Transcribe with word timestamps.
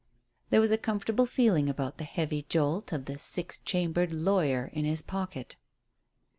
There 0.49 0.59
was 0.61 0.71
a 0.71 0.79
comfortable 0.79 1.27
feeling 1.27 1.69
about 1.69 1.99
the 1.99 2.05
heavy 2.05 2.41
jolt 2.41 2.91
of 2.91 3.05
the 3.05 3.19
six 3.19 3.59
chambered 3.59 4.11
"lawyer" 4.11 4.71
in 4.73 4.83
his 4.83 5.03
pocket. 5.03 5.57